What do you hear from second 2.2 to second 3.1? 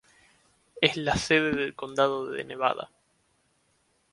de Nevada.